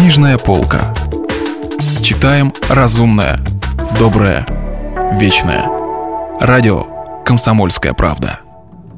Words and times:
Книжная 0.00 0.38
полка. 0.38 0.94
Читаем 2.02 2.54
разумное, 2.70 3.38
доброе, 3.98 4.46
вечное. 5.20 5.66
Радио 6.40 6.86
«Комсомольская 7.26 7.92
правда». 7.92 8.40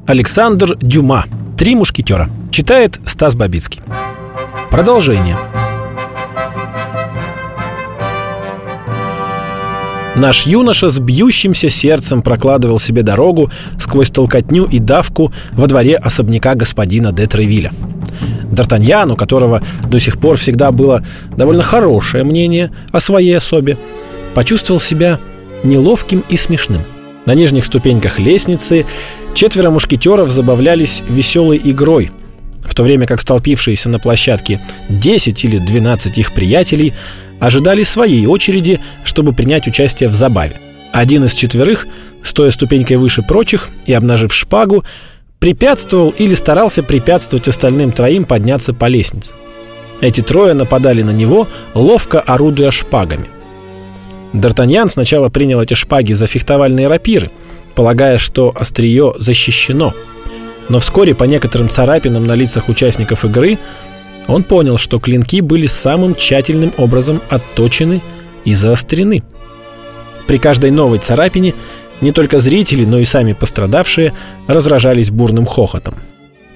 Александр 0.07 0.77
Дюма. 0.77 1.25
«Три 1.57 1.75
мушкетера». 1.75 2.29
Читает 2.51 3.01
Стас 3.05 3.35
Бабицкий. 3.35 3.81
Продолжение. 4.71 5.37
Наш 10.15 10.45
юноша 10.45 10.89
с 10.89 10.99
бьющимся 10.99 11.69
сердцем 11.69 12.21
прокладывал 12.21 12.79
себе 12.79 13.03
дорогу 13.03 13.51
сквозь 13.77 14.09
толкотню 14.09 14.63
и 14.63 14.79
давку 14.79 15.33
во 15.51 15.67
дворе 15.67 15.97
особняка 15.97 16.55
господина 16.55 17.11
де 17.11 17.25
Тревиля. 17.27 17.73
Д'Артаньян, 18.53 19.11
у 19.11 19.15
которого 19.15 19.61
до 19.87 19.99
сих 19.99 20.19
пор 20.19 20.37
всегда 20.37 20.71
было 20.71 21.03
довольно 21.35 21.63
хорошее 21.63 22.23
мнение 22.23 22.71
о 22.91 22.99
своей 22.99 23.35
особе, 23.37 23.77
почувствовал 24.33 24.79
себя 24.79 25.19
неловким 25.63 26.23
и 26.29 26.37
смешным. 26.37 26.83
На 27.25 27.33
нижних 27.33 27.65
ступеньках 27.65 28.19
лестницы 28.19 28.85
четверо 29.33 29.69
мушкетеров 29.69 30.29
забавлялись 30.29 31.03
веселой 31.07 31.59
игрой, 31.63 32.11
в 32.63 32.75
то 32.75 32.83
время 32.83 33.05
как 33.05 33.21
столпившиеся 33.21 33.89
на 33.89 33.99
площадке 33.99 34.59
10 34.89 35.45
или 35.45 35.57
12 35.57 36.17
их 36.17 36.33
приятелей 36.33 36.93
ожидали 37.39 37.83
своей 37.83 38.25
очереди, 38.25 38.79
чтобы 39.03 39.33
принять 39.33 39.67
участие 39.67 40.09
в 40.09 40.13
забаве. 40.13 40.59
Один 40.91 41.25
из 41.25 41.33
четверых, 41.33 41.87
стоя 42.21 42.51
ступенькой 42.51 42.97
выше 42.97 43.21
прочих 43.21 43.69
и 43.85 43.93
обнажив 43.93 44.33
шпагу, 44.33 44.83
препятствовал 45.43 46.11
или 46.11 46.35
старался 46.35 46.83
препятствовать 46.83 47.49
остальным 47.49 47.91
троим 47.91 48.23
подняться 48.23 48.73
по 48.73 48.85
лестнице. 48.85 49.33
Эти 49.99 50.21
трое 50.21 50.53
нападали 50.53 51.01
на 51.01 51.09
него, 51.11 51.49
ловко 51.73 52.21
орудуя 52.21 52.71
шпагами. 52.71 53.27
Д'Артаньян 54.31 54.87
сначала 54.87 55.27
принял 55.27 55.59
эти 55.59 55.73
шпаги 55.73 56.13
за 56.13 56.27
фехтовальные 56.27 56.87
рапиры, 56.87 57.29
полагая, 57.75 58.19
что 58.19 58.53
острие 58.55 59.15
защищено. 59.17 59.93
Но 60.69 60.79
вскоре 60.79 61.13
по 61.13 61.25
некоторым 61.25 61.67
царапинам 61.67 62.23
на 62.23 62.35
лицах 62.35 62.69
участников 62.69 63.25
игры 63.25 63.57
он 64.29 64.43
понял, 64.43 64.77
что 64.77 64.97
клинки 64.97 65.41
были 65.41 65.67
самым 65.67 66.15
тщательным 66.15 66.71
образом 66.77 67.21
отточены 67.29 68.01
и 68.45 68.53
заострены. 68.53 69.23
При 70.25 70.37
каждой 70.37 70.71
новой 70.71 70.99
царапине 70.99 71.53
не 72.03 72.11
только 72.11 72.39
зрители, 72.39 72.85
но 72.85 72.99
и 72.99 73.05
сами 73.05 73.33
пострадавшие 73.33 74.13
разражались 74.47 75.09
бурным 75.09 75.45
хохотом. 75.45 75.95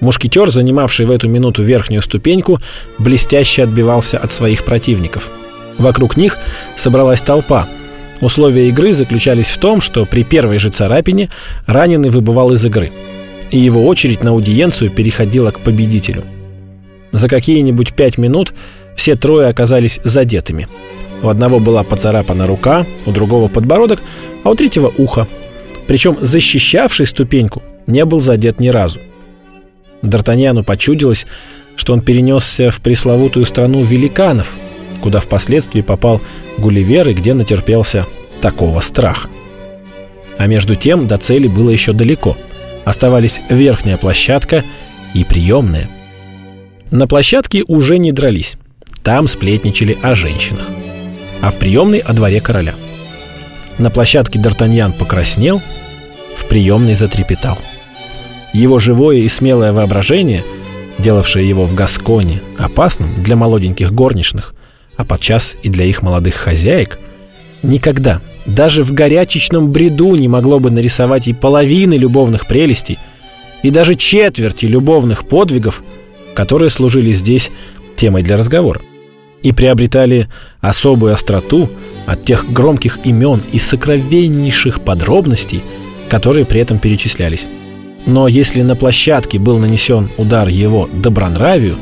Мушкетер, 0.00 0.50
занимавший 0.50 1.06
в 1.06 1.10
эту 1.10 1.28
минуту 1.28 1.62
верхнюю 1.62 2.02
ступеньку, 2.02 2.60
блестяще 2.98 3.64
отбивался 3.64 4.18
от 4.18 4.30
своих 4.30 4.64
противников. 4.64 5.30
Вокруг 5.76 6.16
них 6.16 6.38
собралась 6.76 7.20
толпа. 7.20 7.68
Условия 8.20 8.68
игры 8.68 8.92
заключались 8.92 9.48
в 9.48 9.58
том, 9.58 9.80
что 9.80 10.06
при 10.06 10.22
первой 10.22 10.58
же 10.58 10.70
царапине 10.70 11.30
раненый 11.66 12.10
выбывал 12.10 12.52
из 12.52 12.64
игры, 12.64 12.92
и 13.50 13.58
его 13.58 13.84
очередь 13.86 14.22
на 14.22 14.30
аудиенцию 14.30 14.90
переходила 14.90 15.50
к 15.50 15.60
победителю– 15.60 16.24
за 17.12 17.28
какие-нибудь 17.28 17.94
пять 17.94 18.18
минут 18.18 18.52
все 18.94 19.14
трое 19.14 19.48
оказались 19.48 20.00
задетыми. 20.04 20.68
У 21.22 21.28
одного 21.28 21.58
была 21.58 21.82
поцарапана 21.82 22.46
рука, 22.46 22.86
у 23.06 23.10
другого 23.10 23.48
подбородок, 23.48 24.02
а 24.44 24.50
у 24.50 24.54
третьего 24.54 24.92
ухо. 24.98 25.26
Причем 25.88 26.16
защищавший 26.20 27.06
ступеньку 27.06 27.62
не 27.88 28.04
был 28.04 28.20
задет 28.20 28.60
ни 28.60 28.68
разу. 28.68 29.00
Д'Артаньяну 30.02 30.62
почудилось, 30.62 31.26
что 31.74 31.92
он 31.92 32.02
перенесся 32.02 32.70
в 32.70 32.80
пресловутую 32.80 33.46
страну 33.46 33.82
великанов, 33.82 34.54
куда 35.00 35.18
впоследствии 35.18 35.80
попал 35.80 36.20
Гулливер 36.58 37.08
и 37.08 37.14
где 37.14 37.34
натерпелся 37.34 38.06
такого 38.40 38.80
страха. 38.80 39.28
А 40.36 40.46
между 40.46 40.76
тем 40.76 41.08
до 41.08 41.16
цели 41.16 41.48
было 41.48 41.70
еще 41.70 41.92
далеко. 41.92 42.36
Оставались 42.84 43.40
верхняя 43.48 43.96
площадка 43.96 44.62
и 45.14 45.24
приемная– 45.24 45.88
на 46.90 47.06
площадке 47.06 47.64
уже 47.68 47.98
не 47.98 48.12
дрались. 48.12 48.56
Там 49.02 49.28
сплетничали 49.28 49.98
о 50.02 50.14
женщинах. 50.14 50.68
А 51.42 51.50
в 51.50 51.58
приемной 51.58 51.98
о 51.98 52.14
дворе 52.14 52.40
короля. 52.40 52.74
На 53.78 53.90
площадке 53.90 54.38
Д'Артаньян 54.38 54.92
покраснел, 54.92 55.62
в 56.36 56.46
приемной 56.46 56.94
затрепетал. 56.94 57.58
Его 58.52 58.78
живое 58.78 59.18
и 59.18 59.28
смелое 59.28 59.72
воображение, 59.72 60.44
делавшее 60.98 61.48
его 61.48 61.64
в 61.64 61.74
Гасконе 61.74 62.40
опасным 62.58 63.22
для 63.22 63.36
молоденьких 63.36 63.92
горничных, 63.92 64.54
а 64.96 65.04
подчас 65.04 65.56
и 65.62 65.68
для 65.68 65.84
их 65.84 66.02
молодых 66.02 66.34
хозяек, 66.34 66.98
никогда, 67.62 68.20
даже 68.46 68.82
в 68.82 68.92
горячечном 68.92 69.70
бреду 69.70 70.16
не 70.16 70.28
могло 70.28 70.58
бы 70.58 70.70
нарисовать 70.70 71.28
и 71.28 71.32
половины 71.32 71.94
любовных 71.94 72.46
прелестей, 72.46 72.98
и 73.62 73.70
даже 73.70 73.94
четверти 73.94 74.66
любовных 74.66 75.26
подвигов– 75.28 75.82
которые 76.38 76.70
служили 76.70 77.10
здесь 77.10 77.50
темой 77.96 78.22
для 78.22 78.36
разговора 78.36 78.80
и 79.42 79.52
приобретали 79.52 80.28
особую 80.60 81.12
остроту 81.12 81.68
от 82.06 82.24
тех 82.24 82.50
громких 82.50 82.98
имен 83.04 83.42
и 83.52 83.58
сокровеннейших 83.58 84.80
подробностей, 84.80 85.62
которые 86.08 86.46
при 86.46 86.60
этом 86.60 86.78
перечислялись. 86.78 87.46
Но 88.06 88.28
если 88.28 88.62
на 88.62 88.76
площадке 88.76 89.38
был 89.38 89.58
нанесен 89.58 90.08
удар 90.16 90.48
его 90.48 90.88
добронравию, 90.92 91.76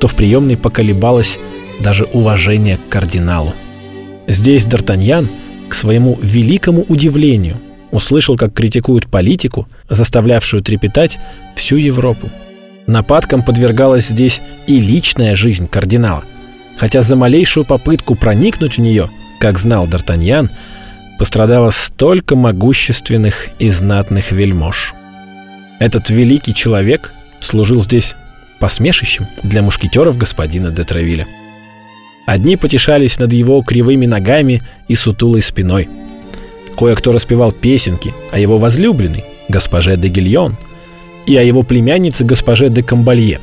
то 0.00 0.08
в 0.08 0.14
приемной 0.14 0.56
поколебалось 0.56 1.38
даже 1.80 2.04
уважение 2.04 2.76
к 2.76 2.88
кардиналу. 2.90 3.54
Здесь 4.26 4.66
Д'Артаньян, 4.66 5.28
к 5.68 5.74
своему 5.74 6.18
великому 6.20 6.82
удивлению, 6.82 7.60
услышал, 7.90 8.36
как 8.36 8.52
критикуют 8.52 9.06
политику, 9.06 9.66
заставлявшую 9.88 10.62
трепетать 10.62 11.18
всю 11.54 11.76
Европу. 11.76 12.28
Нападкам 12.86 13.42
подвергалась 13.42 14.08
здесь 14.08 14.42
и 14.66 14.80
личная 14.80 15.34
жизнь 15.34 15.66
кардинала. 15.68 16.24
Хотя 16.76 17.02
за 17.02 17.16
малейшую 17.16 17.64
попытку 17.64 18.14
проникнуть 18.14 18.76
в 18.76 18.80
нее, 18.80 19.10
как 19.40 19.58
знал 19.58 19.86
Д'Артаньян, 19.86 20.50
пострадало 21.18 21.70
столько 21.70 22.36
могущественных 22.36 23.48
и 23.58 23.70
знатных 23.70 24.32
вельмож. 24.32 24.94
Этот 25.78 26.10
великий 26.10 26.54
человек 26.54 27.12
служил 27.40 27.82
здесь 27.82 28.14
посмешищем 28.58 29.26
для 29.42 29.62
мушкетеров 29.62 30.16
господина 30.16 30.70
де 30.70 30.84
Травиля. 30.84 31.26
Одни 32.26 32.56
потешались 32.56 33.18
над 33.18 33.32
его 33.32 33.62
кривыми 33.62 34.06
ногами 34.06 34.60
и 34.88 34.94
сутулой 34.94 35.42
спиной. 35.42 35.88
Кое-кто 36.76 37.12
распевал 37.12 37.52
песенки 37.52 38.14
о 38.30 38.38
его 38.38 38.58
возлюбленной, 38.58 39.24
госпоже 39.48 39.96
де 39.96 40.08
Гильон, 40.08 40.58
и 41.26 41.36
о 41.36 41.42
его 41.42 41.62
племяннице 41.62 42.24
госпоже 42.24 42.68
де 42.68 42.82
Камбалье. 42.82 43.40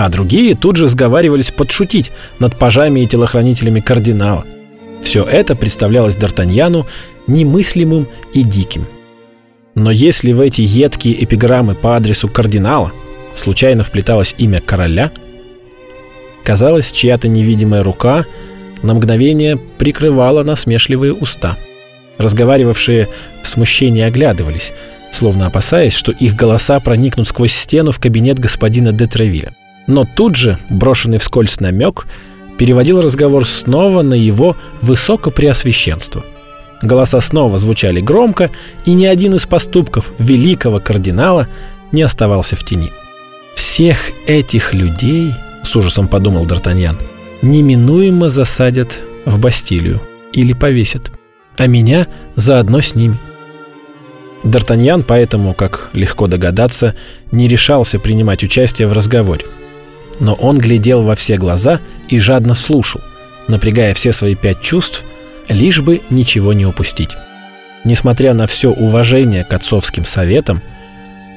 А 0.00 0.08
другие 0.10 0.54
тут 0.54 0.76
же 0.76 0.86
сговаривались 0.86 1.50
подшутить 1.50 2.12
над 2.38 2.56
пажами 2.56 3.00
и 3.00 3.06
телохранителями 3.06 3.80
кардинала. 3.80 4.44
Все 5.02 5.24
это 5.24 5.56
представлялось 5.56 6.16
Д'Артаньяну 6.16 6.86
немыслимым 7.26 8.06
и 8.32 8.44
диким. 8.44 8.86
Но 9.74 9.90
если 9.90 10.30
в 10.30 10.40
эти 10.40 10.60
едкие 10.60 11.24
эпиграммы 11.24 11.74
по 11.74 11.96
адресу 11.96 12.28
кардинала 12.28 12.92
случайно 13.34 13.82
вплеталось 13.82 14.36
имя 14.38 14.60
короля, 14.60 15.10
казалось, 16.44 16.92
чья-то 16.92 17.26
невидимая 17.26 17.82
рука 17.82 18.24
на 18.84 18.94
мгновение 18.94 19.56
прикрывала 19.56 20.44
насмешливые 20.44 21.12
уста. 21.12 21.56
Разговаривавшие 22.18 23.08
в 23.42 23.48
смущении 23.48 24.02
оглядывались– 24.02 24.72
словно 25.10 25.46
опасаясь, 25.46 25.94
что 25.94 26.12
их 26.12 26.34
голоса 26.34 26.78
проникнут 26.80 27.28
сквозь 27.28 27.52
стену 27.52 27.92
в 27.92 27.98
кабинет 27.98 28.38
господина 28.38 28.92
де 28.92 29.06
Тревиля. 29.06 29.54
Но 29.88 30.04
тут 30.04 30.36
же, 30.36 30.58
брошенный 30.68 31.18
вскользь 31.18 31.58
намек, 31.60 32.06
переводил 32.58 33.00
разговор 33.00 33.46
снова 33.46 34.02
на 34.02 34.14
его 34.14 34.54
высокопреосвященство. 34.82 36.24
Голоса 36.82 37.20
снова 37.20 37.58
звучали 37.58 38.00
громко, 38.00 38.50
и 38.84 38.92
ни 38.92 39.06
один 39.06 39.34
из 39.34 39.46
поступков 39.46 40.12
великого 40.18 40.78
кардинала 40.78 41.48
не 41.90 42.02
оставался 42.02 42.54
в 42.54 42.64
тени. 42.64 42.92
«Всех 43.56 43.98
этих 44.26 44.74
людей,— 44.74 45.32
с 45.64 45.74
ужасом 45.74 46.06
подумал 46.06 46.44
Д'Артаньян,— 46.44 47.00
неминуемо 47.42 48.28
засадят 48.28 49.00
в 49.24 49.38
Бастилию 49.40 50.00
или 50.32 50.52
повесят, 50.52 51.12
а 51.56 51.66
меня 51.66 52.06
заодно 52.36 52.80
с 52.80 52.94
ними. 52.94 53.18
Д'Артаньян 54.44 55.02
поэтому, 55.02 55.54
как 55.54 55.88
легко 55.94 56.26
догадаться, 56.26 56.94
не 57.32 57.48
решался 57.48 57.98
принимать 57.98 58.44
участие 58.44 58.86
в 58.86 58.92
разговоре. 58.92 59.46
Но 60.20 60.34
он 60.34 60.58
глядел 60.58 61.02
во 61.02 61.14
все 61.14 61.36
глаза 61.36 61.80
и 62.08 62.18
жадно 62.18 62.54
слушал, 62.54 63.00
напрягая 63.46 63.94
все 63.94 64.12
свои 64.12 64.34
пять 64.34 64.60
чувств, 64.60 65.04
лишь 65.48 65.80
бы 65.80 66.00
ничего 66.10 66.52
не 66.52 66.66
упустить. 66.66 67.16
Несмотря 67.84 68.34
на 68.34 68.46
все 68.46 68.70
уважение 68.70 69.44
к 69.44 69.52
отцовским 69.52 70.04
советам, 70.04 70.60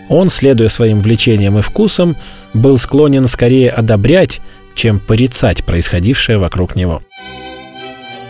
он, 0.10 0.30
следуя 0.30 0.68
своим 0.68 1.00
влечениям 1.00 1.58
и 1.58 1.62
вкусам, 1.62 2.18
был 2.54 2.78
склонен 2.78 3.28
скорее 3.28 3.70
одобрять, 3.70 4.42
чем 4.76 5.00
порицать 5.00 5.64
происходившее 5.64 6.38
вокруг 6.38 6.76
него. 6.76 7.02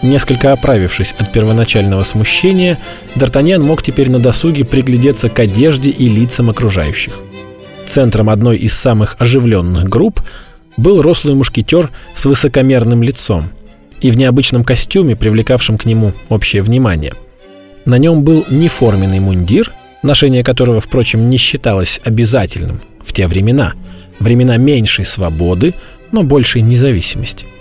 Несколько 0.02 0.52
оправившись 0.52 1.14
от 1.18 1.32
первоначального 1.32 2.04
смущения, 2.04 2.80
Д'Артаньян 3.16 3.60
мог 3.62 3.84
теперь 3.84 4.10
на 4.10 4.20
досуге 4.20 4.66
приглядеться 4.66 5.30
к 5.30 5.40
одежде 5.40 5.92
и 5.92 6.10
лицам 6.10 6.50
окружающих. 6.50 7.20
Центром 7.92 8.30
одной 8.30 8.56
из 8.56 8.74
самых 8.74 9.18
оживленных 9.20 9.90
групп 9.90 10.22
был 10.78 11.02
рослый 11.02 11.36
мушкетер 11.36 11.92
с 12.16 12.24
высокомерным 12.24 13.04
лицом 13.04 13.50
и 14.00 14.12
в 14.12 14.18
необычном 14.18 14.64
костюме, 14.64 15.18
привлекавшем 15.18 15.78
к 15.78 15.84
нему 15.84 16.14
общее 16.30 16.62
внимание. 16.62 17.16
На 17.84 17.98
нем 17.98 18.24
был 18.24 18.46
неформенный 18.50 19.20
мундир, 19.20 19.74
ношение 20.04 20.42
которого, 20.42 20.80
впрочем, 20.80 21.30
не 21.30 21.36
считалось 21.36 22.00
обязательным 22.06 22.80
в 23.04 23.12
те 23.12 23.28
времена, 23.28 23.74
времена 24.22 24.56
меньшей 24.56 25.04
свободы, 25.04 25.74
но 26.14 26.24
большей 26.24 26.62
независимости– 26.62 27.46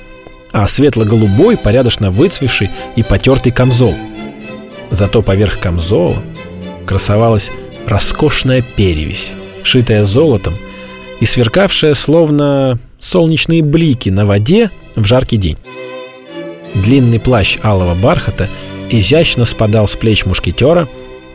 а 0.52 0.68
светло-голубой, 0.68 1.56
порядочно 1.56 2.12
выцвевший 2.12 2.70
и 2.94 3.02
потертый 3.02 3.50
камзол. 3.50 3.96
Зато 4.90 5.22
поверх 5.22 5.58
камзола 5.58 6.22
красовалась 6.86 7.50
роскошная 7.86 8.62
перевесь, 8.62 9.34
шитая 9.62 10.04
золотом 10.04 10.54
и 11.20 11.24
сверкавшая 11.24 11.94
словно 11.94 12.78
солнечные 12.98 13.62
блики 13.62 14.08
на 14.08 14.26
воде 14.26 14.70
в 14.96 15.04
жаркий 15.04 15.36
день. 15.36 15.58
Длинный 16.74 17.20
плащ 17.20 17.58
алого 17.62 17.94
бархата 17.94 18.48
изящно 18.90 19.44
спадал 19.44 19.86
с 19.86 19.96
плеч 19.96 20.24
мушкетера, 20.24 20.88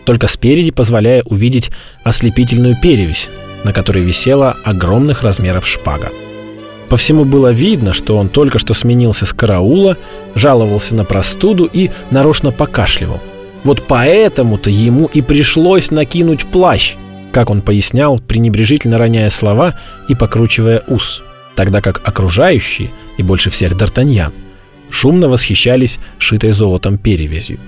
только 0.06 0.28
спереди 0.28 0.72
позволяя 0.72 1.24
увидеть 1.24 1.72
ослепительную 2.04 2.78
перевесь, 2.82 3.30
на 3.64 3.74
которой 3.74 4.04
висела 4.04 4.56
огромных 4.64 5.24
размеров 5.24 5.68
шпага. 5.68 6.10
По 6.90 6.98
всему 6.98 7.26
было 7.26 7.52
видно, 7.52 7.94
что 7.94 8.18
он 8.18 8.30
только 8.30 8.60
что 8.60 8.74
сменился 8.74 9.26
с 9.26 9.34
караула, 9.34 9.98
жаловался 10.36 10.96
на 10.96 11.04
простуду 11.04 11.66
и 11.72 11.90
нарочно 12.12 12.52
покашливал. 12.52 13.20
Вот 13.64 13.84
поэтому-то 13.88 14.70
ему 14.70 15.10
и 15.12 15.22
пришлось 15.22 15.90
накинуть 15.90 16.46
плащ, 16.46 16.96
как 17.36 17.50
он 17.50 17.62
пояснял, 17.62 18.18
пренебрежительно 18.18 18.98
роняя 18.98 19.30
слова 19.30 19.76
и 20.08 20.16
покручивая 20.16 20.84
ус, 20.88 21.22
тогда 21.58 21.82
как 21.82 22.00
окружающие, 22.08 22.94
и 23.18 23.24
больше 23.24 23.50
всех 23.50 23.74
Д'Артаньян, 23.74 24.32
шумно 24.90 25.28
восхищались 25.28 26.00
шитой 26.18 26.52
золотом 26.52 26.98
перевязью. 26.98 27.60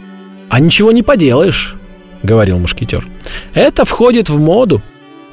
«А 0.50 0.62
ничего 0.62 0.94
не 0.94 1.04
поделаешь»,— 1.04 1.76
говорил 2.24 2.60
мушкетер. 2.60 3.06
«Это 3.54 3.84
входит 3.84 4.30
в 4.30 4.40
моду. 4.40 4.82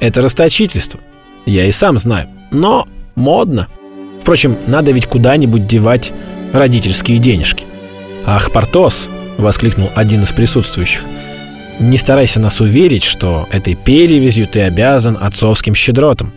Это 0.00 0.20
расточительство. 0.20 0.98
Я 1.46 1.66
и 1.66 1.70
сам 1.70 1.96
знаю. 1.96 2.28
Но 2.50 2.88
модно. 3.14 3.68
Впрочем, 4.20 4.58
надо 4.66 4.90
ведь 4.90 5.06
куда-нибудь 5.06 5.68
девать 5.68 6.12
родительские 6.52 7.18
денежки. 7.18 7.66
«Ах, 8.26 8.50
Портос!»— 8.50 9.08
воскликнул 9.38 9.90
один 9.94 10.24
из 10.24 10.32
присутствующих. 10.32 11.02
«Не 11.80 11.98
старайся 11.98 12.40
нас 12.40 12.60
уверить, 12.60 13.02
что 13.02 13.48
этой 13.50 13.74
перевязью 13.74 14.46
ты 14.46 14.62
обязан 14.62 15.18
отцовским 15.20 15.74
щедротам. 15.74 16.32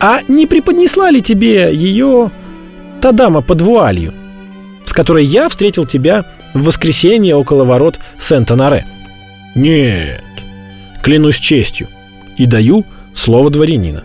А 0.00 0.20
не 0.28 0.46
преподнесла 0.46 1.10
ли 1.10 1.22
тебе 1.22 1.74
ее 1.74 2.30
та 3.00 3.12
дама 3.12 3.40
под 3.40 3.62
вуалью, 3.62 4.12
с 4.84 4.92
которой 4.92 5.24
я 5.24 5.48
встретил 5.48 5.84
тебя 5.84 6.24
в 6.54 6.64
воскресенье 6.64 7.34
около 7.34 7.64
ворот 7.64 7.98
Сент-Анаре?» 8.18 8.86
«Нет, 9.54 10.22
клянусь 11.02 11.38
честью 11.38 11.88
и 12.36 12.46
даю 12.46 12.84
слово 13.14 13.50
дворянина. 13.50 14.04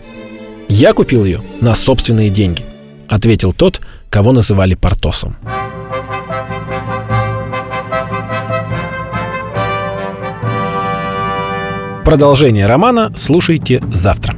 Я 0.68 0.94
купил 0.94 1.24
ее 1.24 1.42
на 1.60 1.74
собственные 1.74 2.30
деньги 2.30 2.64
ответил 3.12 3.52
тот, 3.52 3.80
кого 4.08 4.32
называли 4.32 4.74
Портосом. 4.74 5.36
Продолжение 12.12 12.66
романа 12.66 13.10
слушайте 13.16 13.82
завтра. 13.90 14.36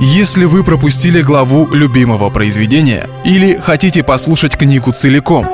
Если 0.00 0.44
вы 0.44 0.62
пропустили 0.62 1.20
главу 1.20 1.66
любимого 1.66 2.30
произведения 2.30 3.08
или 3.24 3.56
хотите 3.56 4.04
послушать 4.04 4.56
книгу 4.56 4.92
целиком, 4.92 5.44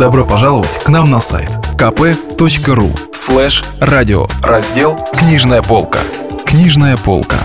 добро 0.00 0.24
пожаловать 0.24 0.72
к 0.82 0.88
нам 0.88 1.10
на 1.10 1.20
сайт 1.20 1.50
kp.ru 1.76 2.98
слэш 3.14 3.62
радио 3.78 4.26
раздел 4.42 4.98
«Книжная 5.12 5.60
полка». 5.60 5.98
Книжная 6.46 6.96
полка. 6.96 7.36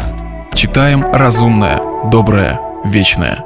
Читаем 0.53 1.05
разумное, 1.11 1.81
доброе, 2.09 2.61
вечное. 2.85 3.43